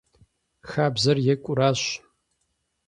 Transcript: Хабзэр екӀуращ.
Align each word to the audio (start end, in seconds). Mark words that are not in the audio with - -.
Хабзэр 0.69 1.17
екӀуращ. 1.33 1.81